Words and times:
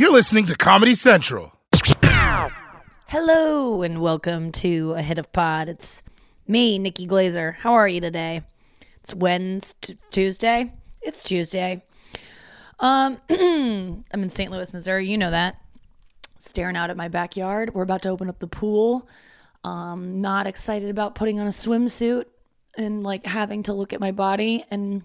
You're 0.00 0.12
listening 0.12 0.46
to 0.46 0.56
Comedy 0.56 0.94
Central. 0.94 1.52
Hello 3.06 3.82
and 3.82 4.00
welcome 4.00 4.50
to 4.52 4.94
A 4.94 5.02
Hit 5.02 5.18
of 5.18 5.30
Pod. 5.30 5.68
It's 5.68 6.02
me, 6.48 6.78
Nikki 6.78 7.06
Glazer. 7.06 7.54
How 7.56 7.74
are 7.74 7.86
you 7.86 8.00
today? 8.00 8.40
It's 9.02 9.14
Wednesday, 9.14 9.98
Tuesday. 10.10 10.72
It's 11.02 11.22
Tuesday. 11.22 11.84
Um, 12.78 13.20
I'm 13.30 14.02
in 14.14 14.30
St. 14.30 14.50
Louis, 14.50 14.72
Missouri. 14.72 15.06
You 15.06 15.18
know 15.18 15.32
that. 15.32 15.60
Staring 16.38 16.76
out 16.76 16.88
at 16.88 16.96
my 16.96 17.08
backyard. 17.08 17.74
We're 17.74 17.82
about 17.82 18.00
to 18.04 18.08
open 18.08 18.30
up 18.30 18.38
the 18.38 18.46
pool. 18.46 19.06
Um, 19.64 20.22
not 20.22 20.46
excited 20.46 20.88
about 20.88 21.14
putting 21.14 21.40
on 21.40 21.46
a 21.46 21.50
swimsuit 21.50 22.24
and 22.74 23.02
like 23.02 23.26
having 23.26 23.64
to 23.64 23.74
look 23.74 23.92
at 23.92 24.00
my 24.00 24.12
body 24.12 24.64
and 24.70 25.02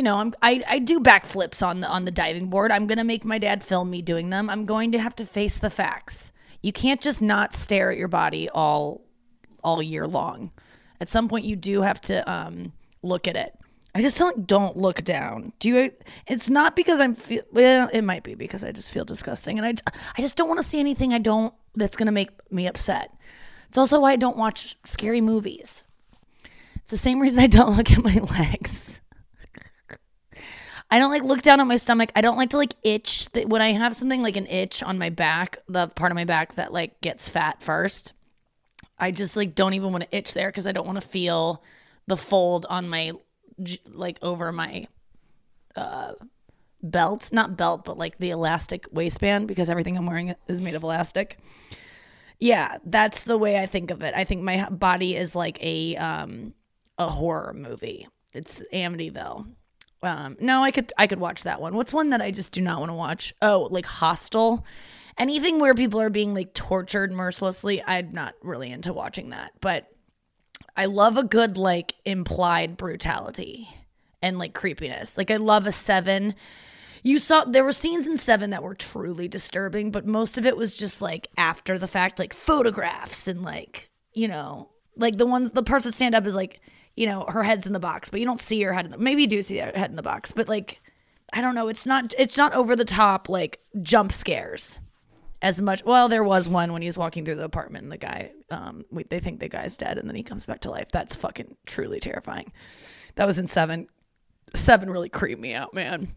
you 0.00 0.04
know, 0.04 0.16
I'm 0.16 0.32
I, 0.40 0.62
I 0.66 0.78
do 0.78 0.98
backflips 0.98 1.62
on 1.64 1.80
the 1.80 1.86
on 1.86 2.06
the 2.06 2.10
diving 2.10 2.48
board. 2.48 2.72
I'm 2.72 2.86
gonna 2.86 3.04
make 3.04 3.22
my 3.22 3.36
dad 3.36 3.62
film 3.62 3.90
me 3.90 4.00
doing 4.00 4.30
them. 4.30 4.48
I'm 4.48 4.64
going 4.64 4.92
to 4.92 4.98
have 4.98 5.14
to 5.16 5.26
face 5.26 5.58
the 5.58 5.68
facts. 5.68 6.32
You 6.62 6.72
can't 6.72 7.02
just 7.02 7.20
not 7.20 7.52
stare 7.52 7.90
at 7.90 7.98
your 7.98 8.08
body 8.08 8.48
all 8.48 9.02
all 9.62 9.82
year 9.82 10.06
long. 10.06 10.52
At 11.02 11.10
some 11.10 11.28
point, 11.28 11.44
you 11.44 11.54
do 11.54 11.82
have 11.82 12.00
to 12.02 12.32
um, 12.32 12.72
look 13.02 13.28
at 13.28 13.36
it. 13.36 13.54
I 13.94 14.00
just 14.00 14.16
don't 14.16 14.46
don't 14.46 14.74
look 14.74 15.04
down. 15.04 15.52
Do 15.58 15.68
you? 15.68 15.92
It's 16.26 16.48
not 16.48 16.76
because 16.76 16.98
I'm 16.98 17.14
feel. 17.14 17.42
Well, 17.52 17.90
it 17.92 18.00
might 18.00 18.22
be 18.22 18.34
because 18.34 18.64
I 18.64 18.72
just 18.72 18.90
feel 18.90 19.04
disgusting, 19.04 19.58
and 19.58 19.66
I 19.66 19.92
I 20.16 20.22
just 20.22 20.34
don't 20.34 20.48
want 20.48 20.62
to 20.62 20.66
see 20.66 20.80
anything 20.80 21.12
I 21.12 21.18
don't 21.18 21.52
that's 21.74 21.98
gonna 21.98 22.10
make 22.10 22.30
me 22.50 22.66
upset. 22.66 23.14
It's 23.68 23.76
also 23.76 24.00
why 24.00 24.12
I 24.12 24.16
don't 24.16 24.38
watch 24.38 24.76
scary 24.86 25.20
movies. 25.20 25.84
It's 26.76 26.90
the 26.90 26.96
same 26.96 27.20
reason 27.20 27.44
I 27.44 27.48
don't 27.48 27.76
look 27.76 27.90
at 27.90 28.02
my 28.02 28.14
legs. 28.38 29.02
I 30.90 30.98
don't 30.98 31.10
like 31.10 31.22
look 31.22 31.42
down 31.42 31.60
at 31.60 31.66
my 31.66 31.76
stomach. 31.76 32.10
I 32.16 32.20
don't 32.20 32.36
like 32.36 32.50
to 32.50 32.56
like 32.56 32.74
itch 32.82 33.28
when 33.46 33.62
I 33.62 33.72
have 33.72 33.94
something 33.94 34.22
like 34.22 34.36
an 34.36 34.46
itch 34.46 34.82
on 34.82 34.98
my 34.98 35.10
back, 35.10 35.58
the 35.68 35.88
part 35.88 36.10
of 36.10 36.16
my 36.16 36.24
back 36.24 36.54
that 36.54 36.72
like 36.72 37.00
gets 37.00 37.28
fat 37.28 37.62
first. 37.62 38.12
I 38.98 39.12
just 39.12 39.36
like 39.36 39.54
don't 39.54 39.74
even 39.74 39.92
want 39.92 40.02
to 40.04 40.16
itch 40.16 40.34
there 40.34 40.48
because 40.48 40.66
I 40.66 40.72
don't 40.72 40.86
want 40.86 41.00
to 41.00 41.06
feel 41.06 41.62
the 42.06 42.16
fold 42.16 42.66
on 42.68 42.88
my 42.88 43.12
like 43.92 44.18
over 44.20 44.50
my 44.50 44.88
uh 45.76 46.14
belt, 46.82 47.30
not 47.32 47.56
belt, 47.56 47.84
but 47.84 47.96
like 47.96 48.18
the 48.18 48.30
elastic 48.30 48.86
waistband 48.90 49.46
because 49.46 49.70
everything 49.70 49.96
I'm 49.96 50.06
wearing 50.06 50.34
is 50.48 50.60
made 50.60 50.74
of 50.74 50.82
elastic. 50.82 51.38
Yeah, 52.40 52.78
that's 52.84 53.24
the 53.24 53.38
way 53.38 53.58
I 53.58 53.66
think 53.66 53.90
of 53.90 54.02
it. 54.02 54.14
I 54.14 54.24
think 54.24 54.42
my 54.42 54.68
body 54.70 55.14
is 55.14 55.36
like 55.36 55.62
a 55.62 55.94
um 55.96 56.52
a 56.98 57.06
horror 57.06 57.54
movie. 57.54 58.08
It's 58.32 58.62
Amityville. 58.72 59.46
Um, 60.02 60.36
no, 60.40 60.62
I 60.64 60.70
could 60.70 60.92
I 60.96 61.06
could 61.06 61.20
watch 61.20 61.44
that 61.44 61.60
one. 61.60 61.74
What's 61.74 61.92
one 61.92 62.10
that 62.10 62.22
I 62.22 62.30
just 62.30 62.52
do 62.52 62.60
not 62.60 62.80
want 62.80 62.90
to 62.90 62.94
watch? 62.94 63.34
Oh, 63.42 63.68
like 63.70 63.86
Hostel. 63.86 64.64
Anything 65.18 65.58
where 65.58 65.74
people 65.74 66.00
are 66.00 66.08
being 66.10 66.32
like 66.32 66.54
tortured 66.54 67.12
mercilessly, 67.12 67.82
I'm 67.86 68.12
not 68.12 68.34
really 68.42 68.70
into 68.70 68.92
watching 68.94 69.30
that. 69.30 69.52
But 69.60 69.86
I 70.76 70.86
love 70.86 71.18
a 71.18 71.24
good 71.24 71.58
like 71.58 71.94
implied 72.06 72.78
brutality 72.78 73.68
and 74.22 74.38
like 74.38 74.54
creepiness. 74.54 75.18
Like 75.18 75.30
I 75.30 75.36
love 75.36 75.66
a 75.66 75.72
seven. 75.72 76.34
You 77.02 77.18
saw 77.18 77.44
there 77.44 77.64
were 77.64 77.72
scenes 77.72 78.06
in 78.06 78.16
seven 78.16 78.50
that 78.50 78.62
were 78.62 78.74
truly 78.74 79.28
disturbing, 79.28 79.90
but 79.90 80.06
most 80.06 80.38
of 80.38 80.46
it 80.46 80.56
was 80.56 80.74
just 80.74 81.02
like 81.02 81.28
after 81.36 81.78
the 81.78 81.88
fact, 81.88 82.18
like 82.18 82.32
photographs 82.32 83.28
and 83.28 83.42
like, 83.42 83.90
you 84.12 84.28
know, 84.28 84.70
like 84.96 85.16
the 85.18 85.26
ones 85.26 85.50
the 85.50 85.62
parts 85.62 85.84
that 85.84 85.94
stand 85.94 86.14
up 86.14 86.26
is 86.26 86.34
like 86.34 86.60
you 87.00 87.06
know, 87.06 87.24
her 87.26 87.42
head's 87.42 87.66
in 87.66 87.72
the 87.72 87.80
box, 87.80 88.10
but 88.10 88.20
you 88.20 88.26
don't 88.26 88.38
see 88.38 88.60
her 88.60 88.74
head 88.74 88.84
in 88.84 88.90
the 88.90 88.98
maybe 88.98 89.22
you 89.22 89.26
do 89.26 89.40
see 89.40 89.56
her 89.56 89.72
head 89.74 89.88
in 89.88 89.96
the 89.96 90.02
box, 90.02 90.32
but 90.32 90.50
like 90.50 90.82
I 91.32 91.40
don't 91.40 91.54
know, 91.54 91.68
it's 91.68 91.86
not 91.86 92.12
it's 92.18 92.36
not 92.36 92.52
over 92.52 92.76
the 92.76 92.84
top 92.84 93.30
like 93.30 93.58
jump 93.80 94.12
scares 94.12 94.78
as 95.40 95.62
much. 95.62 95.82
Well, 95.82 96.10
there 96.10 96.22
was 96.22 96.46
one 96.46 96.74
when 96.74 96.82
he's 96.82 96.98
walking 96.98 97.24
through 97.24 97.36
the 97.36 97.44
apartment 97.44 97.84
and 97.84 97.92
the 97.92 97.96
guy 97.96 98.32
um 98.50 98.84
we, 98.90 99.04
they 99.04 99.18
think 99.18 99.40
the 99.40 99.48
guy's 99.48 99.78
dead 99.78 99.96
and 99.96 100.06
then 100.10 100.14
he 100.14 100.22
comes 100.22 100.44
back 100.44 100.60
to 100.60 100.70
life. 100.70 100.90
That's 100.92 101.16
fucking 101.16 101.56
truly 101.64 102.00
terrifying. 102.00 102.52
That 103.14 103.26
was 103.26 103.38
in 103.38 103.48
7. 103.48 103.88
7 104.54 104.90
really 104.90 105.08
creeped 105.08 105.40
me 105.40 105.54
out, 105.54 105.72
man. 105.72 106.14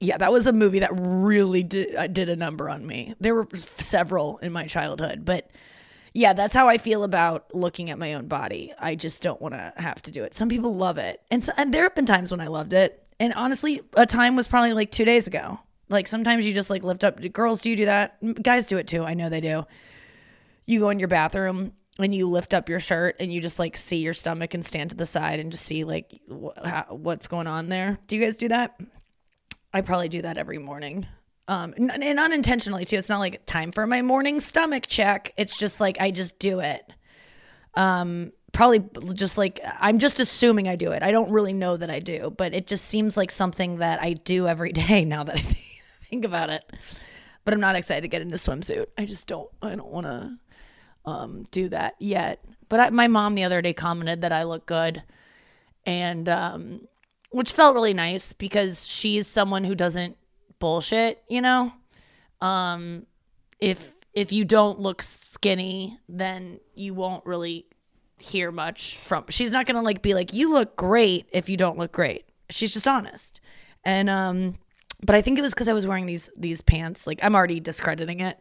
Yeah, 0.00 0.16
that 0.16 0.32
was 0.32 0.46
a 0.46 0.54
movie 0.54 0.78
that 0.78 0.90
really 0.94 1.64
did 1.64 1.94
uh, 1.94 2.06
did 2.06 2.30
a 2.30 2.36
number 2.36 2.70
on 2.70 2.86
me. 2.86 3.14
There 3.20 3.34
were 3.34 3.46
several 3.52 4.38
in 4.38 4.52
my 4.52 4.64
childhood, 4.64 5.26
but 5.26 5.50
yeah, 6.14 6.32
that's 6.32 6.54
how 6.54 6.68
I 6.68 6.78
feel 6.78 7.04
about 7.04 7.54
looking 7.54 7.90
at 7.90 7.98
my 7.98 8.14
own 8.14 8.28
body. 8.28 8.72
I 8.78 8.94
just 8.94 9.22
don't 9.22 9.40
want 9.40 9.54
to 9.54 9.72
have 9.76 10.02
to 10.02 10.10
do 10.10 10.24
it. 10.24 10.34
Some 10.34 10.48
people 10.48 10.74
love 10.74 10.98
it. 10.98 11.22
And, 11.30 11.42
so, 11.42 11.52
and 11.56 11.72
there 11.72 11.84
have 11.84 11.94
been 11.94 12.06
times 12.06 12.30
when 12.30 12.40
I 12.40 12.48
loved 12.48 12.74
it. 12.74 13.06
And 13.18 13.32
honestly, 13.34 13.80
a 13.94 14.04
time 14.04 14.36
was 14.36 14.48
probably 14.48 14.72
like 14.72 14.90
two 14.90 15.04
days 15.04 15.26
ago. 15.26 15.58
Like 15.88 16.06
sometimes 16.06 16.46
you 16.46 16.52
just 16.52 16.70
like 16.70 16.82
lift 16.82 17.04
up. 17.04 17.20
Girls, 17.32 17.62
do 17.62 17.70
you 17.70 17.76
do 17.76 17.84
that? 17.86 18.42
Guys 18.42 18.66
do 18.66 18.78
it 18.78 18.86
too. 18.86 19.04
I 19.04 19.14
know 19.14 19.28
they 19.28 19.40
do. 19.40 19.64
You 20.66 20.80
go 20.80 20.90
in 20.90 20.98
your 20.98 21.08
bathroom 21.08 21.72
and 21.98 22.14
you 22.14 22.26
lift 22.26 22.54
up 22.54 22.68
your 22.68 22.80
shirt 22.80 23.16
and 23.20 23.32
you 23.32 23.40
just 23.40 23.58
like 23.58 23.76
see 23.76 23.98
your 23.98 24.14
stomach 24.14 24.54
and 24.54 24.64
stand 24.64 24.90
to 24.90 24.96
the 24.96 25.06
side 25.06 25.40
and 25.40 25.50
just 25.50 25.64
see 25.64 25.84
like 25.84 26.20
wh- 26.30 26.66
how, 26.66 26.86
what's 26.90 27.28
going 27.28 27.46
on 27.46 27.68
there. 27.68 27.98
Do 28.06 28.16
you 28.16 28.22
guys 28.22 28.36
do 28.36 28.48
that? 28.48 28.78
I 29.72 29.80
probably 29.80 30.08
do 30.08 30.22
that 30.22 30.38
every 30.38 30.58
morning 30.58 31.06
um 31.48 31.74
and 31.76 32.20
unintentionally 32.20 32.84
too. 32.84 32.96
It's 32.96 33.08
not 33.08 33.18
like 33.18 33.44
time 33.46 33.72
for 33.72 33.86
my 33.86 34.02
morning 34.02 34.40
stomach 34.40 34.86
check. 34.86 35.32
It's 35.36 35.58
just 35.58 35.80
like 35.80 36.00
i 36.00 36.10
just 36.10 36.38
do 36.38 36.60
it. 36.60 36.82
Um 37.74 38.32
probably 38.52 38.84
just 39.14 39.38
like 39.38 39.60
i'm 39.80 39.98
just 39.98 40.20
assuming 40.20 40.68
i 40.68 40.76
do 40.76 40.92
it. 40.92 41.02
I 41.02 41.10
don't 41.10 41.30
really 41.30 41.52
know 41.52 41.76
that 41.76 41.90
i 41.90 41.98
do 41.98 42.30
but 42.36 42.54
it 42.54 42.66
just 42.66 42.84
seems 42.84 43.16
like 43.16 43.30
something 43.30 43.78
that 43.78 44.00
i 44.00 44.12
do 44.12 44.46
every 44.46 44.72
day 44.84 45.04
now 45.04 45.24
that 45.24 45.36
i 45.36 45.40
think 46.10 46.24
about 46.24 46.50
it. 46.50 46.62
But 47.44 47.54
i'm 47.54 47.60
not 47.60 47.76
excited 47.76 48.02
to 48.02 48.08
get 48.08 48.22
into 48.22 48.36
swimsuit. 48.36 48.86
I 48.96 49.04
just 49.04 49.26
don't 49.26 49.50
i 49.62 49.74
don't 49.74 49.90
want 49.90 50.06
to 50.06 50.38
um 51.04 51.42
do 51.50 51.68
that 51.70 51.96
yet. 51.98 52.44
But 52.68 52.80
I, 52.80 52.90
my 52.90 53.08
mom 53.08 53.34
the 53.34 53.44
other 53.44 53.60
day 53.62 53.72
commented 53.72 54.20
that 54.20 54.32
i 54.32 54.44
look 54.44 54.66
good. 54.66 55.02
And 55.84 56.28
um 56.28 56.82
which 57.30 57.52
felt 57.52 57.74
really 57.74 57.94
nice 57.94 58.34
because 58.34 58.86
she's 58.86 59.26
someone 59.26 59.64
who 59.64 59.74
doesn't 59.74 60.16
bullshit, 60.62 61.20
you 61.28 61.42
know? 61.42 61.72
Um 62.40 63.06
if 63.60 63.94
if 64.14 64.30
you 64.30 64.44
don't 64.44 64.78
look 64.78 65.02
skinny, 65.02 65.98
then 66.08 66.60
you 66.76 66.94
won't 66.94 67.26
really 67.26 67.66
hear 68.20 68.52
much 68.52 68.96
from 68.98 69.24
she's 69.28 69.50
not 69.50 69.66
going 69.66 69.74
to 69.74 69.82
like 69.82 70.00
be 70.00 70.14
like 70.14 70.32
you 70.32 70.52
look 70.52 70.76
great 70.76 71.26
if 71.32 71.48
you 71.48 71.56
don't 71.56 71.76
look 71.76 71.90
great. 71.90 72.24
She's 72.48 72.72
just 72.72 72.86
honest. 72.86 73.40
And 73.84 74.08
um 74.08 74.58
but 75.04 75.16
I 75.16 75.22
think 75.22 75.36
it 75.36 75.42
was 75.42 75.52
cuz 75.52 75.68
I 75.68 75.72
was 75.72 75.84
wearing 75.86 76.06
these 76.06 76.30
these 76.36 76.60
pants. 76.62 77.08
Like 77.08 77.18
I'm 77.24 77.34
already 77.34 77.58
discrediting 77.58 78.20
it. 78.20 78.38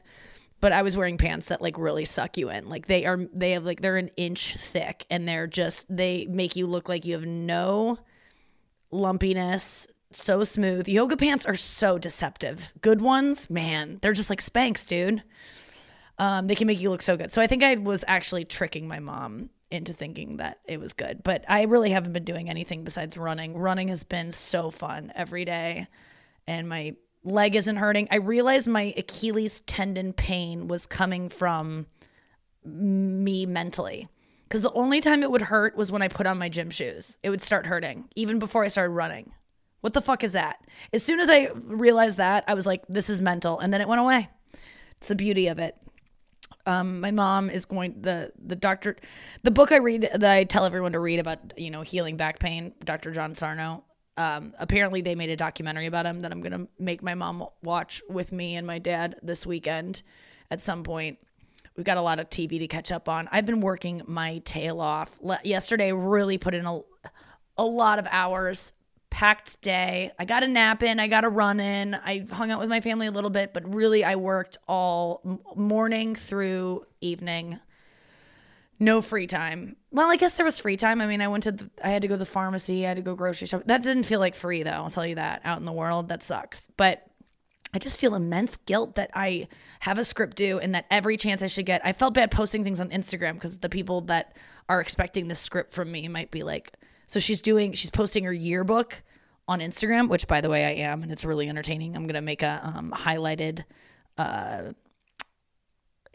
But 0.59 0.73
I 0.73 0.83
was 0.83 0.95
wearing 0.95 1.17
pants 1.17 1.47
that 1.47 1.59
like 1.59 1.75
really 1.79 2.05
suck 2.05 2.37
you 2.37 2.51
in. 2.51 2.69
Like 2.69 2.85
they 2.85 3.07
are 3.07 3.17
they 3.33 3.51
have 3.53 3.65
like 3.65 3.81
they're 3.81 3.97
an 3.97 4.11
inch 4.15 4.55
thick 4.57 5.07
and 5.09 5.27
they're 5.27 5.47
just 5.47 5.87
they 5.89 6.27
make 6.27 6.55
you 6.55 6.67
look 6.67 6.87
like 6.87 7.03
you 7.03 7.13
have 7.13 7.25
no 7.25 7.97
lumpiness, 8.91 9.87
so 10.11 10.43
smooth. 10.43 10.87
Yoga 10.87 11.17
pants 11.17 11.45
are 11.45 11.55
so 11.55 11.97
deceptive. 11.97 12.73
Good 12.81 13.01
ones, 13.01 13.49
man, 13.49 13.99
they're 14.01 14.13
just 14.13 14.29
like 14.29 14.41
Spanx, 14.41 14.85
dude. 14.85 15.23
Um, 16.17 16.47
they 16.47 16.55
can 16.55 16.67
make 16.67 16.79
you 16.79 16.89
look 16.89 17.01
so 17.01 17.17
good. 17.17 17.31
So 17.31 17.41
I 17.41 17.47
think 17.47 17.63
I 17.63 17.75
was 17.75 18.03
actually 18.07 18.45
tricking 18.45 18.87
my 18.87 18.99
mom 18.99 19.49
into 19.71 19.93
thinking 19.93 20.37
that 20.37 20.59
it 20.65 20.79
was 20.79 20.93
good. 20.93 21.23
But 21.23 21.45
I 21.47 21.63
really 21.63 21.89
haven't 21.91 22.13
been 22.13 22.25
doing 22.25 22.49
anything 22.49 22.83
besides 22.83 23.17
running. 23.17 23.57
Running 23.57 23.87
has 23.87 24.03
been 24.03 24.31
so 24.31 24.69
fun 24.69 25.11
every 25.15 25.45
day, 25.45 25.87
and 26.45 26.69
my 26.69 26.95
leg 27.23 27.55
isn't 27.55 27.77
hurting. 27.77 28.07
I 28.11 28.17
realized 28.17 28.67
my 28.67 28.93
Achilles 28.97 29.61
tendon 29.61 30.13
pain 30.13 30.67
was 30.67 30.85
coming 30.85 31.29
from 31.29 31.87
me 32.63 33.45
mentally. 33.45 34.07
Because 34.43 34.61
the 34.61 34.73
only 34.73 34.99
time 34.99 35.23
it 35.23 35.31
would 35.31 35.43
hurt 35.43 35.77
was 35.77 35.91
when 35.93 36.01
I 36.01 36.09
put 36.09 36.27
on 36.27 36.37
my 36.37 36.49
gym 36.49 36.69
shoes. 36.69 37.17
It 37.23 37.29
would 37.29 37.41
start 37.41 37.65
hurting, 37.65 38.09
even 38.15 38.37
before 38.37 38.63
I 38.65 38.67
started 38.67 38.91
running. 38.91 39.31
What 39.81 39.93
the 39.93 40.01
fuck 40.01 40.23
is 40.23 40.33
that? 40.33 40.63
As 40.93 41.03
soon 41.03 41.19
as 41.19 41.29
I 41.29 41.49
realized 41.53 42.17
that, 42.17 42.43
I 42.47 42.53
was 42.53 42.65
like, 42.65 42.85
this 42.87 43.09
is 43.09 43.21
mental. 43.21 43.59
And 43.59 43.73
then 43.73 43.81
it 43.81 43.87
went 43.87 43.99
away. 43.99 44.29
It's 44.97 45.07
the 45.07 45.15
beauty 45.15 45.47
of 45.47 45.59
it. 45.59 45.75
Um, 46.67 47.01
my 47.01 47.09
mom 47.09 47.49
is 47.49 47.65
going 47.65 48.01
the 48.01 48.31
the 48.37 48.55
doctor 48.55 48.95
the 49.41 49.49
book 49.49 49.71
I 49.71 49.77
read 49.77 50.07
that 50.13 50.31
I 50.31 50.43
tell 50.43 50.63
everyone 50.63 50.91
to 50.91 50.99
read 50.99 51.17
about 51.17 51.57
you 51.57 51.71
know 51.71 51.81
healing 51.81 52.17
back 52.17 52.37
pain 52.37 52.73
Dr. 52.85 53.09
John 53.09 53.33
Sarno 53.33 53.83
um, 54.17 54.53
apparently 54.59 55.01
they 55.01 55.15
made 55.15 55.31
a 55.31 55.35
documentary 55.35 55.87
about 55.87 56.05
him 56.05 56.19
that 56.19 56.31
I'm 56.31 56.39
gonna 56.39 56.67
make 56.77 57.01
my 57.01 57.15
mom 57.15 57.47
watch 57.63 58.03
with 58.07 58.31
me 58.31 58.57
and 58.57 58.67
my 58.67 58.77
dad 58.77 59.15
this 59.23 59.43
weekend 59.43 60.03
at 60.51 60.61
some 60.61 60.83
point 60.83 61.17
we've 61.75 61.85
got 61.85 61.97
a 61.97 62.01
lot 62.03 62.19
of 62.19 62.29
TV 62.29 62.59
to 62.59 62.67
catch 62.67 62.91
up 62.91 63.09
on 63.09 63.27
I've 63.31 63.47
been 63.47 63.61
working 63.61 64.03
my 64.05 64.37
tail 64.45 64.81
off 64.81 65.17
Le- 65.19 65.39
yesterday 65.43 65.91
really 65.91 66.37
put 66.37 66.53
in 66.53 66.67
a 66.67 66.79
a 67.57 67.65
lot 67.65 67.97
of 67.97 68.07
hours 68.11 68.73
packed 69.11 69.61
day. 69.61 70.11
I 70.17 70.25
got 70.25 70.41
a 70.41 70.47
nap 70.47 70.81
in, 70.81 70.99
I 70.99 71.07
got 71.07 71.23
a 71.23 71.29
run 71.29 71.59
in. 71.59 71.93
I 71.93 72.25
hung 72.31 72.49
out 72.49 72.59
with 72.59 72.69
my 72.69 72.81
family 72.81 73.05
a 73.05 73.11
little 73.11 73.29
bit, 73.29 73.53
but 73.53 73.71
really 73.75 74.03
I 74.03 74.15
worked 74.15 74.57
all 74.67 75.21
morning 75.55 76.15
through 76.15 76.87
evening. 77.01 77.59
No 78.79 78.99
free 79.01 79.27
time. 79.27 79.75
Well, 79.91 80.09
I 80.09 80.15
guess 80.15 80.33
there 80.33 80.45
was 80.45 80.57
free 80.57 80.77
time. 80.77 81.01
I 81.01 81.05
mean, 81.05 81.21
I 81.21 81.27
went 81.27 81.43
to 81.43 81.51
the, 81.51 81.69
I 81.83 81.89
had 81.89 82.01
to 82.01 82.07
go 82.07 82.15
to 82.15 82.19
the 82.19 82.25
pharmacy, 82.25 82.83
I 82.83 82.89
had 82.89 82.97
to 82.97 83.03
go 83.03 83.13
grocery 83.13 83.45
shop. 83.45 83.63
That 83.67 83.83
didn't 83.83 84.03
feel 84.03 84.19
like 84.19 84.33
free 84.33 84.63
though, 84.63 84.71
I'll 84.71 84.89
tell 84.89 85.05
you 85.05 85.15
that. 85.15 85.41
Out 85.45 85.59
in 85.59 85.65
the 85.65 85.71
world, 85.71 86.09
that 86.09 86.23
sucks. 86.23 86.67
But 86.77 87.05
I 87.73 87.79
just 87.79 87.99
feel 87.99 88.15
immense 88.15 88.55
guilt 88.55 88.95
that 88.95 89.11
I 89.13 89.49
have 89.81 89.99
a 89.99 90.03
script 90.03 90.35
due 90.35 90.57
and 90.59 90.73
that 90.73 90.85
every 90.89 91.15
chance 91.15 91.43
I 91.43 91.47
should 91.47 91.65
get, 91.65 91.81
I 91.85 91.93
felt 91.93 92.13
bad 92.13 92.31
posting 92.31 92.63
things 92.63 92.81
on 92.81 92.89
Instagram 92.89 93.33
because 93.33 93.59
the 93.59 93.69
people 93.69 94.01
that 94.01 94.35
are 94.67 94.81
expecting 94.81 95.27
this 95.27 95.39
script 95.39 95.73
from 95.73 95.91
me 95.91 96.07
might 96.07 96.31
be 96.31 96.43
like, 96.43 96.73
so 97.11 97.19
she's 97.19 97.41
doing, 97.41 97.73
she's 97.73 97.91
posting 97.91 98.23
her 98.23 98.33
yearbook 98.33 99.03
on 99.47 99.59
Instagram, 99.59 100.09
which 100.09 100.27
by 100.27 100.41
the 100.41 100.49
way 100.49 100.65
I 100.65 100.83
am, 100.85 101.03
and 101.03 101.11
it's 101.11 101.25
really 101.25 101.49
entertaining. 101.49 101.95
I'm 101.95 102.07
gonna 102.07 102.21
make 102.21 102.43
a 102.43 102.61
um, 102.63 102.93
highlighted 102.95 103.63
uh, 104.17 104.73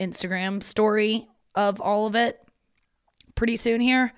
Instagram 0.00 0.62
story 0.62 1.26
of 1.54 1.80
all 1.80 2.06
of 2.06 2.14
it 2.14 2.40
pretty 3.34 3.56
soon 3.56 3.80
here 3.80 4.12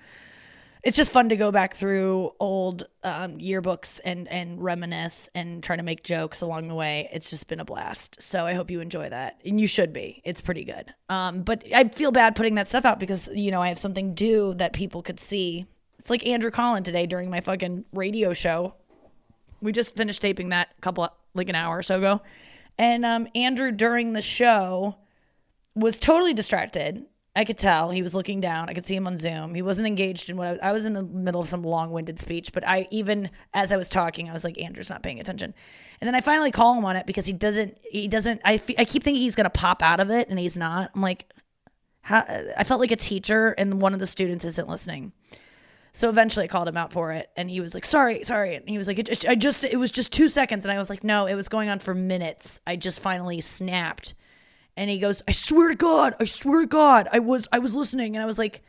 it's 0.83 0.95
just 0.95 1.11
fun 1.11 1.29
to 1.29 1.35
go 1.35 1.51
back 1.51 1.73
through 1.73 2.31
old 2.39 2.87
um, 3.03 3.37
yearbooks 3.37 3.99
and 4.05 4.27
and 4.29 4.63
reminisce 4.63 5.29
and 5.35 5.61
try 5.63 5.75
to 5.75 5.83
make 5.83 6.03
jokes 6.03 6.41
along 6.41 6.67
the 6.67 6.75
way. 6.75 7.09
It's 7.11 7.29
just 7.29 7.47
been 7.47 7.59
a 7.59 7.65
blast. 7.65 8.21
So 8.21 8.45
I 8.45 8.53
hope 8.53 8.71
you 8.71 8.79
enjoy 8.79 9.09
that, 9.09 9.41
and 9.45 9.59
you 9.59 9.67
should 9.67 9.91
be. 9.91 10.21
It's 10.23 10.41
pretty 10.41 10.63
good. 10.63 10.93
Um, 11.09 11.41
but 11.41 11.63
I 11.73 11.89
feel 11.89 12.11
bad 12.11 12.35
putting 12.35 12.55
that 12.55 12.67
stuff 12.67 12.85
out 12.85 12.99
because 12.99 13.29
you 13.33 13.51
know 13.51 13.61
I 13.61 13.67
have 13.67 13.79
something 13.79 14.13
due 14.13 14.53
that 14.55 14.73
people 14.73 15.01
could 15.01 15.19
see. 15.19 15.65
It's 15.99 16.09
like 16.09 16.25
Andrew 16.25 16.51
Collin 16.51 16.83
today 16.83 17.05
during 17.05 17.29
my 17.29 17.41
fucking 17.41 17.85
radio 17.93 18.33
show. 18.33 18.73
We 19.61 19.71
just 19.71 19.95
finished 19.95 20.21
taping 20.21 20.49
that 20.49 20.69
a 20.77 20.81
couple 20.81 21.07
like 21.35 21.49
an 21.49 21.55
hour 21.55 21.77
or 21.77 21.83
so 21.83 21.97
ago, 21.97 22.21
and 22.77 23.05
um, 23.05 23.27
Andrew 23.35 23.71
during 23.71 24.13
the 24.13 24.21
show 24.21 24.95
was 25.75 25.99
totally 25.99 26.33
distracted 26.33 27.05
I 27.35 27.45
could 27.45 27.57
tell 27.57 27.91
he 27.91 28.01
was 28.01 28.15
looking 28.15 28.41
down. 28.41 28.69
I 28.69 28.73
could 28.73 28.85
see 28.85 28.95
him 28.95 29.07
on 29.07 29.15
Zoom. 29.15 29.53
He 29.53 29.61
wasn't 29.61 29.87
engaged 29.87 30.29
in 30.29 30.35
what 30.35 30.47
I 30.47 30.51
was, 30.51 30.59
I 30.61 30.71
was 30.71 30.85
in 30.85 30.93
the 30.93 31.03
middle 31.03 31.39
of 31.39 31.47
some 31.47 31.61
long-winded 31.61 32.19
speech, 32.19 32.51
but 32.51 32.67
I 32.67 32.87
even 32.91 33.29
as 33.53 33.71
I 33.71 33.77
was 33.77 33.87
talking, 33.87 34.29
I 34.29 34.33
was 34.33 34.43
like, 34.43 34.59
Andrew's 34.59 34.89
not 34.89 35.03
paying 35.03 35.19
attention. 35.19 35.53
And 36.01 36.07
then 36.07 36.15
I 36.15 36.21
finally 36.21 36.51
call 36.51 36.77
him 36.77 36.83
on 36.83 36.95
it 36.95 37.05
because 37.05 37.25
he 37.25 37.33
doesn't. 37.33 37.77
He 37.83 38.07
doesn't. 38.07 38.41
I 38.43 38.61
I 38.77 38.83
keep 38.83 39.03
thinking 39.03 39.21
he's 39.21 39.35
gonna 39.35 39.49
pop 39.49 39.81
out 39.81 39.99
of 39.99 40.09
it, 40.09 40.27
and 40.29 40.39
he's 40.39 40.57
not. 40.57 40.91
I'm 40.93 41.01
like, 41.01 41.31
how, 42.01 42.25
I 42.57 42.65
felt 42.65 42.81
like 42.81 42.91
a 42.91 42.97
teacher, 42.97 43.51
and 43.57 43.79
one 43.81 43.93
of 43.93 44.01
the 44.01 44.07
students 44.07 44.43
isn't 44.43 44.67
listening. 44.67 45.13
So 45.91 46.09
eventually, 46.09 46.45
I 46.45 46.47
called 46.47 46.67
him 46.67 46.77
out 46.77 46.93
for 46.93 47.11
it, 47.11 47.29
and 47.35 47.49
he 47.49 47.61
was 47.61 47.73
like, 47.73 47.85
"Sorry, 47.85 48.23
sorry." 48.23 48.55
And 48.55 48.69
he 48.69 48.77
was 48.77 48.87
like, 48.87 48.99
"I 49.27 49.35
just, 49.35 49.63
it 49.63 49.77
was 49.77 49.91
just 49.91 50.13
two 50.13 50.27
seconds," 50.27 50.65
and 50.65 50.71
I 50.71 50.77
was 50.77 50.89
like, 50.89 51.03
"No, 51.03 51.25
it 51.25 51.35
was 51.35 51.49
going 51.49 51.69
on 51.69 51.79
for 51.79 51.93
minutes. 51.93 52.61
I 52.67 52.75
just 52.75 52.99
finally 52.99 53.41
snapped." 53.41 54.15
and 54.79 54.89
he 54.89 54.97
goes, 54.97 55.21
I 55.27 55.31
swear 55.31 55.67
to 55.67 55.75
God, 55.75 56.15
I 56.21 56.25
swear 56.25 56.61
to 56.61 56.65
God, 56.65 57.09
I 57.11 57.19
was 57.19 57.49
I 57.51 57.59
was 57.59 57.75
listening, 57.75 58.15
and 58.15 58.23
I 58.23 58.25
was 58.25 58.39
like, 58.39 58.61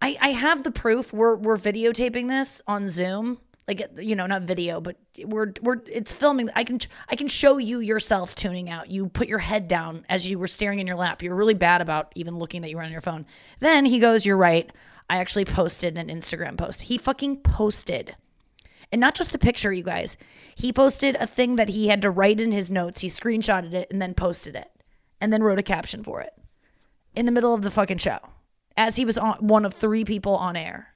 I 0.00 0.16
I 0.18 0.28
have 0.30 0.64
the 0.64 0.70
proof. 0.70 1.12
We're 1.12 1.36
we're 1.36 1.58
videotaping 1.58 2.28
this 2.28 2.62
on 2.66 2.88
Zoom, 2.88 3.38
like 3.68 3.86
you 3.98 4.16
know, 4.16 4.26
not 4.26 4.44
video, 4.44 4.80
but 4.80 4.96
we're 5.22 5.52
we're 5.60 5.82
it's 5.86 6.14
filming. 6.14 6.48
I 6.54 6.64
can 6.64 6.78
I 7.10 7.16
can 7.16 7.28
show 7.28 7.58
you 7.58 7.80
yourself 7.80 8.34
tuning 8.34 8.70
out. 8.70 8.88
You 8.88 9.08
put 9.08 9.28
your 9.28 9.38
head 9.38 9.68
down 9.68 10.06
as 10.08 10.26
you 10.26 10.38
were 10.38 10.46
staring 10.46 10.78
in 10.78 10.86
your 10.86 10.96
lap. 10.96 11.22
You're 11.22 11.34
really 11.34 11.52
bad 11.52 11.82
about 11.82 12.12
even 12.14 12.38
looking 12.38 12.62
that 12.62 12.70
you 12.70 12.78
were 12.78 12.82
on 12.82 12.90
your 12.90 13.02
phone. 13.02 13.26
Then 13.60 13.84
he 13.84 13.98
goes, 13.98 14.24
You're 14.24 14.38
right. 14.38 14.70
I 15.08 15.18
actually 15.18 15.44
posted 15.44 15.98
an 15.98 16.08
Instagram 16.08 16.56
post. 16.56 16.82
He 16.82 16.98
fucking 16.98 17.38
posted. 17.38 18.16
And 18.92 19.00
not 19.00 19.14
just 19.14 19.34
a 19.34 19.38
picture, 19.38 19.72
you 19.72 19.82
guys. 19.82 20.16
He 20.54 20.72
posted 20.72 21.16
a 21.16 21.26
thing 21.26 21.56
that 21.56 21.68
he 21.68 21.88
had 21.88 22.02
to 22.02 22.10
write 22.10 22.40
in 22.40 22.52
his 22.52 22.70
notes. 22.70 23.00
He 23.00 23.08
screenshotted 23.08 23.74
it 23.74 23.88
and 23.90 24.00
then 24.00 24.14
posted 24.14 24.54
it 24.54 24.70
and 25.20 25.32
then 25.32 25.42
wrote 25.42 25.58
a 25.58 25.64
caption 25.64 26.02
for 26.02 26.20
it 26.20 26.32
in 27.14 27.26
the 27.26 27.32
middle 27.32 27.54
of 27.54 27.62
the 27.62 27.70
fucking 27.70 27.98
show 27.98 28.18
as 28.76 28.96
he 28.96 29.04
was 29.04 29.18
on 29.18 29.34
one 29.38 29.64
of 29.64 29.72
three 29.72 30.04
people 30.04 30.36
on 30.36 30.56
air. 30.56 30.88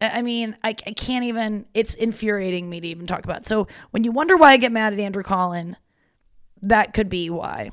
I 0.00 0.22
mean, 0.22 0.56
I, 0.62 0.70
I 0.70 0.92
can't 0.92 1.24
even, 1.24 1.66
it's 1.72 1.94
infuriating 1.94 2.68
me 2.68 2.80
to 2.80 2.88
even 2.88 3.06
talk 3.06 3.24
about. 3.24 3.46
So 3.46 3.66
when 3.90 4.04
you 4.04 4.12
wonder 4.12 4.36
why 4.36 4.52
I 4.52 4.56
get 4.58 4.70
mad 4.70 4.92
at 4.92 5.00
Andrew 5.00 5.22
Collin, 5.22 5.76
that 6.62 6.92
could 6.92 7.08
be 7.08 7.30
why. 7.30 7.70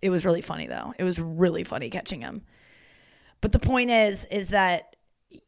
It 0.00 0.10
was 0.10 0.24
really 0.24 0.40
funny 0.40 0.66
though. 0.66 0.94
It 0.98 1.04
was 1.04 1.18
really 1.18 1.64
funny 1.64 1.90
catching 1.90 2.22
him. 2.22 2.42
But 3.40 3.52
the 3.52 3.58
point 3.58 3.90
is, 3.90 4.24
is 4.26 4.48
that 4.48 4.91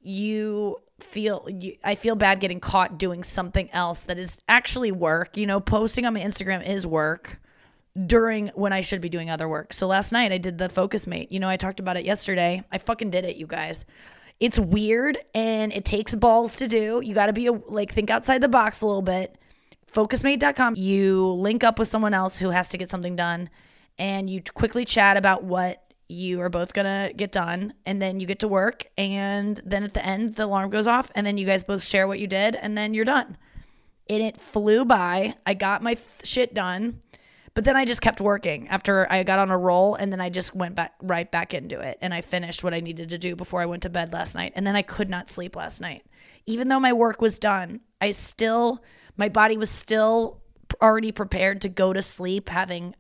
you 0.01 0.77
feel 1.01 1.47
you, 1.49 1.77
I 1.85 1.95
feel 1.95 2.15
bad 2.15 2.41
getting 2.41 2.61
caught 2.61 2.99
doing 2.99 3.25
something 3.25 3.71
else 3.73 4.01
that 4.01 4.19
is 4.19 4.41
actually 4.49 4.93
work. 4.93 5.37
You 5.37 5.47
know, 5.47 5.61
posting 5.61 6.07
on 6.07 6.15
my 6.15 6.21
Instagram 6.21 6.67
is 6.67 6.87
work 6.87 7.41
during 8.07 8.49
when 8.49 8.73
I 8.73 8.81
should 8.81 9.01
be 9.01 9.09
doing 9.09 9.31
other 9.31 9.49
work. 9.49 9.73
So 9.73 9.87
last 9.87 10.13
night 10.13 10.33
I 10.33 10.39
did 10.39 10.59
the 10.59 10.69
Focusmate. 10.69 11.31
You 11.31 11.41
know, 11.41 11.49
I 11.49 11.57
talked 11.57 11.81
about 11.81 11.97
it 11.97 12.05
yesterday. 12.05 12.63
I 12.73 12.79
fucking 12.79 13.11
did 13.11 13.25
it, 13.25 13.37
you 13.37 13.47
guys. 13.47 13.85
It's 14.41 14.59
weird 14.59 15.19
and 15.35 15.73
it 15.73 15.85
takes 15.85 16.15
balls 16.15 16.57
to 16.57 16.67
do. 16.67 17.01
You 17.05 17.15
got 17.15 17.27
to 17.27 17.33
be 17.33 17.47
a, 17.47 17.53
like 17.53 17.93
think 17.93 18.11
outside 18.11 18.41
the 18.41 18.49
box 18.49 18.81
a 18.81 18.87
little 18.87 19.03
bit. 19.03 19.39
Focusmate.com. 19.93 20.75
You 20.77 21.29
link 21.29 21.63
up 21.63 21.79
with 21.79 21.87
someone 21.87 22.15
else 22.15 22.37
who 22.37 22.51
has 22.51 22.69
to 22.71 22.79
get 22.79 22.91
something 22.91 23.15
done 23.15 23.49
and 23.97 24.29
you 24.29 24.43
quickly 24.43 24.85
chat 24.85 25.17
about 25.17 25.45
what 25.45 25.84
you 26.09 26.41
are 26.41 26.49
both 26.49 26.73
to 26.75 27.13
get 27.17 27.33
done 27.33 27.75
and 27.87 28.01
then 28.01 28.21
you 28.21 28.27
get 28.27 28.41
to 28.41 28.49
work 28.49 28.87
and 28.99 29.61
then 29.65 29.83
at 29.83 29.95
the 29.95 30.05
end 30.05 30.35
the 30.35 30.45
alarm 30.45 30.71
goes 30.71 30.87
off 30.87 31.11
and 31.15 31.27
then 31.27 31.39
you 31.39 31.47
guys 31.47 31.65
both 31.65 31.83
share 31.83 32.07
what 32.07 32.19
you 32.19 32.27
did 32.27 32.57
and 32.57 32.77
then 32.77 32.95
you're 32.95 33.05
done. 33.05 33.37
And 34.11 34.23
it 34.23 34.37
flew 34.37 34.85
by. 34.85 35.35
I 35.47 35.55
got 35.55 35.83
my 35.83 35.95
th- 35.95 36.07
shit 36.25 36.53
done 36.55 37.01
but 37.55 37.65
then 37.65 37.77
I 37.77 37.85
just 37.85 38.03
kept 38.03 38.21
working 38.21 38.69
after 38.69 39.11
I 39.11 39.23
got 39.23 39.39
on 39.39 39.51
a 39.51 39.57
roll 39.57 39.95
and 39.95 40.13
then 40.13 40.21
I 40.21 40.29
just 40.29 40.57
went 40.57 40.75
back 40.75 40.95
right 41.01 41.31
back 41.31 41.55
into 41.55 41.79
it 41.81 41.99
and 42.01 42.13
I 42.13 42.21
finished 42.21 42.65
what 42.65 42.75
I 42.75 42.81
needed 42.81 43.11
to 43.11 43.19
do 43.19 43.37
before 43.37 43.63
I 43.63 43.67
went 43.67 43.85
to 43.85 43.91
bed 43.91 44.13
last 44.13 44.35
night. 44.35 44.53
And 44.57 44.67
then 44.67 44.75
I 44.75 44.83
could 44.83 45.09
not 45.09 45.31
sleep 45.31 45.55
last 45.55 45.81
night. 45.81 46.05
Even 46.47 46.69
though 46.69 46.81
my 46.81 46.93
work 46.93 47.23
was 47.23 47.39
done, 47.39 47.81
I 48.01 48.11
still 48.11 48.83
my 49.17 49.29
body 49.29 49.57
was 49.57 49.71
still 49.71 50.43
already 50.83 51.13
prepared 51.13 51.61
to 51.61 51.69
go 51.69 51.93
to 51.93 52.03
sleep 52.03 52.49
having 52.49 52.97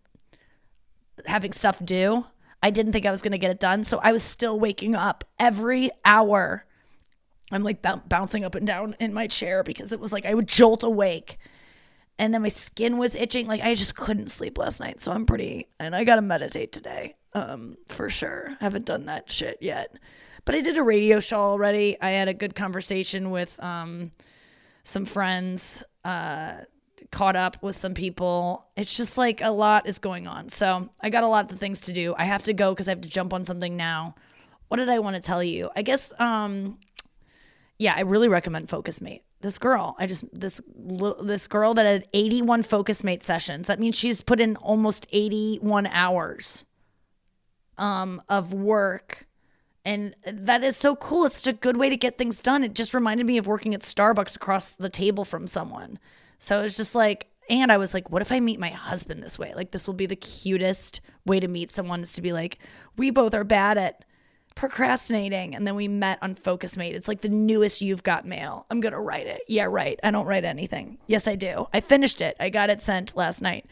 having 1.26 1.52
stuff 1.52 1.84
due. 1.84 2.24
I 2.64 2.70
didn't 2.70 2.92
think 2.92 3.04
I 3.04 3.10
was 3.10 3.20
going 3.20 3.32
to 3.32 3.38
get 3.38 3.50
it 3.50 3.60
done, 3.60 3.84
so 3.84 4.00
I 4.02 4.12
was 4.12 4.22
still 4.22 4.58
waking 4.58 4.94
up 4.94 5.22
every 5.38 5.90
hour. 6.02 6.64
I'm 7.52 7.62
like 7.62 7.82
b- 7.82 7.90
bouncing 8.08 8.42
up 8.42 8.54
and 8.54 8.66
down 8.66 8.96
in 8.98 9.12
my 9.12 9.26
chair 9.26 9.62
because 9.62 9.92
it 9.92 10.00
was 10.00 10.14
like 10.14 10.24
I 10.24 10.32
would 10.32 10.48
jolt 10.48 10.82
awake 10.82 11.38
and 12.18 12.32
then 12.32 12.40
my 12.40 12.48
skin 12.48 12.96
was 12.96 13.16
itching. 13.16 13.46
Like 13.46 13.60
I 13.60 13.74
just 13.74 13.96
couldn't 13.96 14.30
sleep 14.30 14.56
last 14.56 14.80
night. 14.80 15.00
So 15.00 15.12
I'm 15.12 15.26
pretty, 15.26 15.68
and 15.78 15.94
I 15.94 16.04
got 16.04 16.16
to 16.16 16.22
meditate 16.22 16.72
today, 16.72 17.16
um, 17.34 17.76
for 17.88 18.08
sure. 18.08 18.56
Haven't 18.60 18.86
done 18.86 19.06
that 19.06 19.30
shit 19.30 19.58
yet, 19.60 19.94
but 20.46 20.54
I 20.54 20.60
did 20.60 20.78
a 20.78 20.82
radio 20.82 21.20
show 21.20 21.40
already. 21.40 22.00
I 22.00 22.10
had 22.10 22.28
a 22.28 22.34
good 22.34 22.54
conversation 22.54 23.30
with 23.30 23.62
um, 23.62 24.10
some 24.84 25.04
friends. 25.04 25.82
Uh, 26.02 26.60
caught 27.10 27.36
up 27.36 27.62
with 27.62 27.76
some 27.76 27.94
people. 27.94 28.66
It's 28.76 28.96
just 28.96 29.16
like 29.16 29.40
a 29.40 29.50
lot 29.50 29.86
is 29.86 29.98
going 29.98 30.26
on. 30.26 30.48
So 30.48 30.88
I 31.00 31.10
got 31.10 31.24
a 31.24 31.28
lot 31.28 31.50
of 31.50 31.58
things 31.58 31.82
to 31.82 31.92
do. 31.92 32.14
I 32.18 32.24
have 32.24 32.42
to 32.44 32.52
go 32.52 32.72
because 32.72 32.88
I 32.88 32.92
have 32.92 33.00
to 33.02 33.08
jump 33.08 33.32
on 33.32 33.44
something 33.44 33.76
now. 33.76 34.14
What 34.68 34.78
did 34.78 34.88
I 34.88 34.98
want 34.98 35.16
to 35.16 35.22
tell 35.22 35.42
you? 35.42 35.70
I 35.76 35.82
guess, 35.82 36.12
um, 36.18 36.78
yeah, 37.78 37.94
I 37.96 38.00
really 38.00 38.28
recommend 38.28 38.68
Focusmate 38.68 39.20
this 39.44 39.58
girl 39.58 39.94
i 39.98 40.06
just 40.06 40.24
this 40.32 40.60
this 41.22 41.46
girl 41.46 41.74
that 41.74 41.84
had 41.84 42.08
81 42.14 42.62
Focusmate 42.62 43.22
sessions 43.22 43.66
that 43.66 43.78
means 43.78 43.96
she's 43.96 44.22
put 44.22 44.40
in 44.40 44.56
almost 44.56 45.06
81 45.12 45.86
hours 45.88 46.64
um 47.76 48.22
of 48.30 48.54
work 48.54 49.26
and 49.84 50.16
that 50.26 50.64
is 50.64 50.78
so 50.78 50.96
cool 50.96 51.26
it's 51.26 51.42
such 51.42 51.54
a 51.54 51.56
good 51.56 51.76
way 51.76 51.90
to 51.90 51.96
get 51.96 52.16
things 52.16 52.40
done 52.40 52.64
it 52.64 52.74
just 52.74 52.94
reminded 52.94 53.26
me 53.26 53.36
of 53.36 53.46
working 53.46 53.74
at 53.74 53.82
starbucks 53.82 54.34
across 54.34 54.70
the 54.72 54.88
table 54.88 55.26
from 55.26 55.46
someone 55.46 55.98
so 56.44 56.60
it 56.60 56.62
was 56.62 56.76
just 56.76 56.94
like 56.94 57.26
and 57.48 57.72
i 57.72 57.76
was 57.76 57.94
like 57.94 58.10
what 58.10 58.22
if 58.22 58.30
i 58.30 58.40
meet 58.40 58.60
my 58.60 58.70
husband 58.70 59.22
this 59.22 59.38
way? 59.38 59.52
Like 59.54 59.70
this 59.70 59.86
will 59.86 59.94
be 59.94 60.06
the 60.06 60.16
cutest 60.16 61.00
way 61.26 61.40
to 61.40 61.48
meet 61.48 61.70
someone 61.70 62.02
is 62.02 62.12
to 62.12 62.22
be 62.22 62.32
like 62.32 62.58
we 62.96 63.10
both 63.10 63.34
are 63.34 63.44
bad 63.44 63.78
at 63.78 64.04
procrastinating. 64.54 65.54
And 65.54 65.66
then 65.66 65.74
we 65.74 65.88
met 65.88 66.18
on 66.22 66.36
Focusmate. 66.36 66.92
It's 66.92 67.08
like 67.08 67.22
the 67.22 67.28
newest 67.28 67.82
you've 67.82 68.04
got 68.04 68.24
mail. 68.24 68.66
I'm 68.70 68.80
gonna 68.80 69.00
write 69.00 69.26
it. 69.26 69.42
Yeah 69.48 69.64
right. 69.64 69.98
I 70.04 70.10
don't 70.10 70.26
write 70.26 70.44
anything. 70.44 70.98
Yes 71.06 71.26
i 71.26 71.34
do. 71.34 71.66
I 71.72 71.80
finished 71.80 72.20
it. 72.20 72.36
I 72.38 72.50
got 72.50 72.70
it 72.70 72.82
sent 72.82 73.16
last 73.16 73.42
night. 73.42 73.66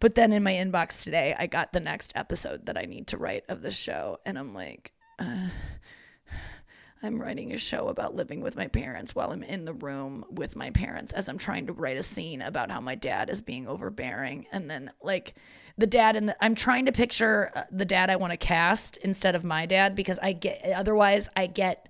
But 0.00 0.14
then 0.14 0.32
in 0.32 0.42
my 0.42 0.52
inbox 0.52 1.04
today 1.04 1.34
i 1.38 1.46
got 1.46 1.72
the 1.72 1.80
next 1.80 2.12
episode 2.16 2.66
that 2.66 2.78
i 2.78 2.82
need 2.82 3.08
to 3.08 3.18
write 3.18 3.44
of 3.48 3.62
the 3.62 3.70
show. 3.70 4.18
And 4.24 4.38
i'm 4.38 4.54
like 4.54 4.92
uh, 5.18 5.48
i'm 7.06 7.20
writing 7.20 7.52
a 7.52 7.58
show 7.58 7.88
about 7.88 8.14
living 8.14 8.40
with 8.40 8.56
my 8.56 8.66
parents 8.66 9.14
while 9.14 9.30
i'm 9.30 9.42
in 9.42 9.64
the 9.64 9.74
room 9.74 10.24
with 10.30 10.56
my 10.56 10.70
parents 10.70 11.12
as 11.12 11.28
i'm 11.28 11.38
trying 11.38 11.66
to 11.66 11.72
write 11.72 11.96
a 11.96 12.02
scene 12.02 12.42
about 12.42 12.70
how 12.70 12.80
my 12.80 12.94
dad 12.94 13.30
is 13.30 13.40
being 13.40 13.66
overbearing 13.66 14.46
and 14.52 14.68
then 14.68 14.90
like 15.02 15.34
the 15.78 15.86
dad 15.86 16.16
and 16.16 16.34
I'm 16.40 16.54
trying 16.54 16.86
to 16.86 16.92
picture 16.92 17.52
uh, 17.54 17.64
the 17.70 17.84
dad 17.84 18.10
I 18.10 18.16
want 18.16 18.30
to 18.32 18.36
cast 18.36 18.96
instead 18.98 19.34
of 19.34 19.44
my 19.44 19.66
dad 19.66 19.94
because 19.94 20.18
I 20.22 20.32
get 20.32 20.62
otherwise 20.74 21.28
I 21.36 21.46
get 21.46 21.88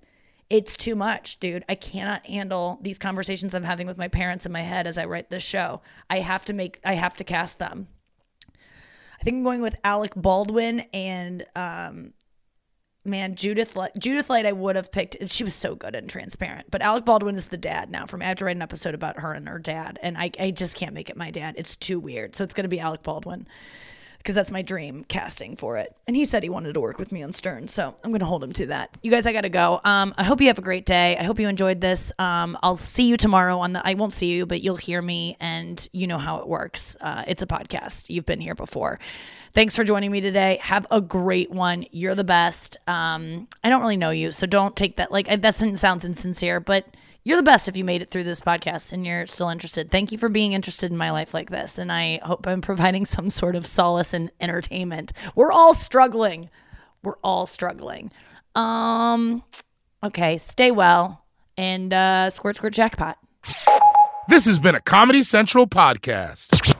it's 0.49 0.77
too 0.77 0.95
much, 0.95 1.41
dude. 1.41 1.65
I 1.67 1.75
cannot 1.75 2.25
handle 2.25 2.79
these 2.81 2.97
conversations 2.97 3.53
I'm 3.53 3.63
having 3.63 3.85
with 3.85 3.97
my 3.97 4.07
parents 4.07 4.45
in 4.45 4.51
my 4.53 4.61
head 4.61 4.87
as 4.87 4.97
I 4.97 5.05
write 5.05 5.29
this 5.29 5.43
show. 5.43 5.81
I 6.09 6.19
have 6.19 6.45
to 6.45 6.53
make 6.53 6.79
I 6.85 6.93
have 6.93 7.17
to 7.17 7.23
cast 7.23 7.59
them. 7.59 7.87
I 9.19 9.23
think 9.23 9.35
I'm 9.35 9.43
going 9.43 9.61
with 9.61 9.75
Alec 9.83 10.13
Baldwin 10.15 10.81
and 10.93 11.45
um, 11.55 12.13
man, 13.07 13.35
Judith 13.35 13.75
Light, 13.75 13.91
Judith 13.97 14.29
Light, 14.29 14.45
I 14.45 14.51
would 14.51 14.75
have 14.75 14.91
picked. 14.91 15.17
She 15.31 15.43
was 15.43 15.55
so 15.55 15.75
good 15.75 15.95
and 15.95 16.09
transparent. 16.09 16.69
But 16.71 16.81
Alec 16.81 17.05
Baldwin 17.05 17.35
is 17.35 17.47
the 17.47 17.57
dad 17.57 17.89
now. 17.89 18.05
From 18.05 18.21
I 18.21 18.25
have 18.25 18.37
to 18.37 18.45
write 18.45 18.55
an 18.55 18.61
episode 18.61 18.95
about 18.95 19.19
her 19.19 19.33
and 19.33 19.47
her 19.47 19.59
dad, 19.59 19.99
and 20.01 20.17
I, 20.17 20.31
I 20.39 20.51
just 20.51 20.75
can't 20.75 20.93
make 20.93 21.09
it 21.09 21.17
my 21.17 21.31
dad. 21.31 21.55
It's 21.57 21.75
too 21.75 21.99
weird. 21.99 22.35
So 22.35 22.43
it's 22.43 22.53
gonna 22.53 22.67
be 22.67 22.79
Alec 22.79 23.03
Baldwin 23.03 23.47
because 24.27 24.35
that's 24.35 24.51
my 24.51 24.61
dream 24.61 25.05
casting 25.05 25.55
for 25.55 25.77
it. 25.77 25.95
And 26.05 26.13
he 26.13 26.25
said 26.25 26.43
he 26.43 26.49
wanted 26.49 26.73
to 26.73 26.81
work 26.81 26.99
with 26.99 27.13
me 27.13 27.23
on 27.23 27.31
Stern, 27.31 27.69
so 27.69 27.95
I'm 28.03 28.11
going 28.11 28.19
to 28.19 28.25
hold 28.25 28.43
him 28.43 28.51
to 28.51 28.65
that. 28.65 28.89
You 29.01 29.09
guys, 29.09 29.25
I 29.25 29.31
got 29.31 29.43
to 29.43 29.49
go. 29.49 29.79
Um, 29.85 30.13
I 30.17 30.25
hope 30.25 30.41
you 30.41 30.47
have 30.47 30.57
a 30.57 30.61
great 30.61 30.85
day. 30.85 31.15
I 31.15 31.23
hope 31.23 31.39
you 31.39 31.47
enjoyed 31.47 31.79
this. 31.79 32.11
Um, 32.19 32.57
I'll 32.61 32.75
see 32.75 33.07
you 33.07 33.15
tomorrow 33.15 33.59
on 33.59 33.71
the. 33.71 33.87
I 33.87 33.93
won't 33.93 34.11
see 34.11 34.27
you, 34.27 34.45
but 34.45 34.61
you'll 34.61 34.75
hear 34.75 35.01
me, 35.01 35.37
and 35.39 35.87
you 35.93 36.07
know 36.07 36.17
how 36.17 36.39
it 36.39 36.47
works. 36.49 36.97
Uh, 36.99 37.23
it's 37.25 37.41
a 37.41 37.47
podcast. 37.47 38.09
You've 38.09 38.25
been 38.25 38.41
here 38.41 38.53
before. 38.53 38.99
Thanks 39.53 39.77
for 39.77 39.85
joining 39.85 40.11
me 40.11 40.19
today. 40.19 40.59
Have 40.61 40.87
a 40.91 40.99
great 40.99 41.49
one. 41.49 41.85
You're 41.91 42.13
the 42.13 42.25
best. 42.25 42.75
Um, 42.85 43.47
I 43.63 43.69
don't 43.69 43.79
really 43.79 43.95
know 43.95 44.09
you, 44.09 44.33
so 44.33 44.45
don't 44.45 44.75
take 44.75 44.97
that 44.97 45.09
like 45.09 45.41
that 45.41 45.55
sounds 45.55 46.03
insincere, 46.03 46.59
but 46.59 46.85
you're 47.27 47.35
the 47.35 47.43
best 47.43 47.67
if 47.67 47.75
you 47.75 47.83
made 47.83 48.01
it 48.01 48.09
through 48.09 48.23
this 48.23 48.39
podcast 48.39 48.93
and 48.93 49.05
you're 49.05 49.27
still 49.27 49.49
interested. 49.49 49.91
Thank 49.91 50.13
you 50.13 50.17
for 50.17 50.29
being 50.29 50.53
interested 50.53 50.91
in 50.91 50.97
my 50.97 51.11
life 51.11 51.33
like 51.33 51.49
this. 51.49 51.77
And 51.77 51.91
I 51.91 52.21
hope 52.23 52.47
I'm 52.47 52.61
providing 52.61 53.03
some 53.05 53.29
sort 53.29 53.57
of 53.57 53.67
solace 53.67 54.13
and 54.13 54.31
entertainment. 54.39 55.11
We're 55.35 55.51
all 55.51 55.73
struggling. 55.73 56.49
We're 57.03 57.17
all 57.25 57.45
struggling. 57.45 58.11
Um, 58.55 59.43
okay, 60.01 60.37
stay 60.37 60.71
well 60.71 61.25
and 61.57 61.93
uh, 61.93 62.29
squirt, 62.29 62.55
squirt, 62.55 62.71
jackpot. 62.71 63.17
This 64.29 64.45
has 64.45 64.57
been 64.57 64.75
a 64.75 64.81
Comedy 64.81 65.21
Central 65.21 65.67
podcast. 65.67 66.76